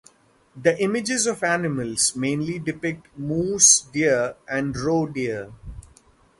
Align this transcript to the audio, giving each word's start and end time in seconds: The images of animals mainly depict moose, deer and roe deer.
The 0.59 0.75
images 0.81 1.27
of 1.27 1.43
animals 1.43 2.15
mainly 2.15 2.57
depict 2.57 3.07
moose, 3.15 3.81
deer 3.81 4.33
and 4.49 4.75
roe 4.75 5.05
deer. 5.05 5.51